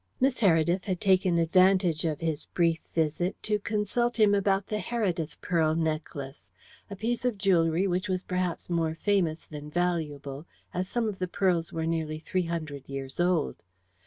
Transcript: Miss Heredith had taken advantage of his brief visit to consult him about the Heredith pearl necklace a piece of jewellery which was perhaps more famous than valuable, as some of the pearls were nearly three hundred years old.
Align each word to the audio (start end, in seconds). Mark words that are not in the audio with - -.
Miss 0.19 0.39
Heredith 0.39 0.85
had 0.85 0.99
taken 0.99 1.37
advantage 1.37 2.05
of 2.05 2.21
his 2.21 2.45
brief 2.55 2.79
visit 2.91 3.35
to 3.43 3.59
consult 3.59 4.19
him 4.19 4.33
about 4.33 4.65
the 4.65 4.79
Heredith 4.79 5.39
pearl 5.41 5.75
necklace 5.75 6.51
a 6.89 6.95
piece 6.95 7.23
of 7.23 7.37
jewellery 7.37 7.85
which 7.85 8.09
was 8.09 8.23
perhaps 8.23 8.67
more 8.67 8.95
famous 8.95 9.45
than 9.45 9.69
valuable, 9.69 10.47
as 10.73 10.89
some 10.89 11.07
of 11.07 11.19
the 11.19 11.27
pearls 11.27 11.71
were 11.71 11.85
nearly 11.85 12.17
three 12.17 12.45
hundred 12.47 12.89
years 12.89 13.19
old. 13.19 13.57